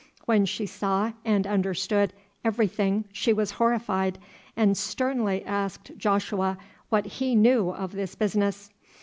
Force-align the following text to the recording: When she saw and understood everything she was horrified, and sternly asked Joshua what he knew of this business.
When 0.25 0.47
she 0.47 0.65
saw 0.65 1.11
and 1.23 1.45
understood 1.45 2.11
everything 2.43 3.05
she 3.13 3.33
was 3.33 3.51
horrified, 3.51 4.17
and 4.57 4.75
sternly 4.75 5.45
asked 5.45 5.91
Joshua 5.95 6.57
what 6.89 7.05
he 7.05 7.35
knew 7.35 7.69
of 7.69 7.91
this 7.91 8.15
business. 8.15 8.71